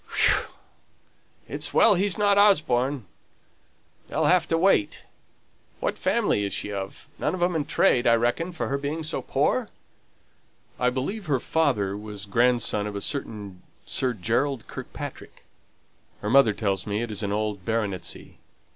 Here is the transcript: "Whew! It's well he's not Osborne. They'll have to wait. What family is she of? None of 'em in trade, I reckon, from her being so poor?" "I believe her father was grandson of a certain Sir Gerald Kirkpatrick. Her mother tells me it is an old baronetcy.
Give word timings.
"Whew! 0.17 0.47
It's 1.47 1.75
well 1.75 1.93
he's 1.93 2.17
not 2.17 2.35
Osborne. 2.35 3.05
They'll 4.07 4.25
have 4.25 4.47
to 4.47 4.57
wait. 4.57 5.03
What 5.79 5.95
family 5.95 6.43
is 6.43 6.53
she 6.53 6.73
of? 6.73 7.07
None 7.19 7.35
of 7.35 7.41
'em 7.43 7.55
in 7.55 7.65
trade, 7.65 8.07
I 8.07 8.15
reckon, 8.15 8.51
from 8.51 8.69
her 8.69 8.79
being 8.79 9.03
so 9.03 9.21
poor?" 9.21 9.69
"I 10.79 10.89
believe 10.89 11.27
her 11.27 11.39
father 11.39 11.95
was 11.95 12.25
grandson 12.25 12.87
of 12.87 12.95
a 12.95 12.99
certain 13.01 13.61
Sir 13.85 14.13
Gerald 14.13 14.65
Kirkpatrick. 14.65 15.45
Her 16.21 16.31
mother 16.31 16.53
tells 16.53 16.87
me 16.87 17.03
it 17.03 17.11
is 17.11 17.21
an 17.21 17.31
old 17.31 17.63
baronetcy. 17.63 18.39